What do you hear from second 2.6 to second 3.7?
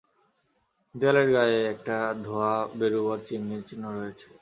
বেরুবার চিমনির